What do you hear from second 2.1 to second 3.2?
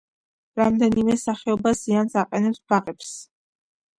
აყენებს ბაღებს.